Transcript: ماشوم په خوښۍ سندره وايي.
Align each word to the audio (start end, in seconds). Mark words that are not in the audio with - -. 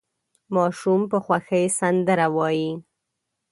ماشوم 0.55 1.01
په 1.11 1.17
خوښۍ 1.25 1.65
سندره 1.79 2.27
وايي. 2.35 2.71